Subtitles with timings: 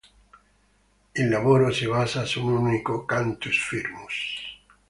[1.15, 4.17] Il lavoro si basa su un unico "cantus firmus".